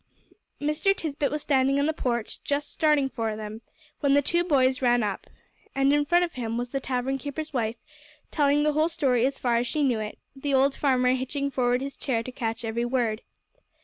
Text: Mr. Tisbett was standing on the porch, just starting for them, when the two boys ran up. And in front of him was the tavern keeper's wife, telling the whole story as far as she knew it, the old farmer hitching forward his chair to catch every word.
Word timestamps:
Mr. 0.59 0.95
Tisbett 0.95 1.29
was 1.29 1.43
standing 1.43 1.79
on 1.79 1.85
the 1.85 1.93
porch, 1.93 2.43
just 2.43 2.73
starting 2.73 3.07
for 3.07 3.35
them, 3.35 3.61
when 3.99 4.15
the 4.15 4.21
two 4.23 4.43
boys 4.43 4.81
ran 4.81 5.03
up. 5.03 5.27
And 5.75 5.93
in 5.93 6.05
front 6.05 6.25
of 6.25 6.33
him 6.33 6.57
was 6.57 6.69
the 6.69 6.79
tavern 6.79 7.19
keeper's 7.19 7.53
wife, 7.53 7.75
telling 8.31 8.63
the 8.63 8.73
whole 8.73 8.89
story 8.89 9.27
as 9.27 9.37
far 9.37 9.57
as 9.57 9.67
she 9.67 9.83
knew 9.83 9.99
it, 9.99 10.17
the 10.35 10.55
old 10.55 10.75
farmer 10.75 11.09
hitching 11.13 11.51
forward 11.51 11.81
his 11.81 11.95
chair 11.95 12.23
to 12.23 12.31
catch 12.31 12.65
every 12.65 12.83
word. 12.83 13.21